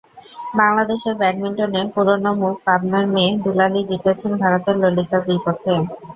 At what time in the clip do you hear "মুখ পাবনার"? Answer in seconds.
2.41-3.05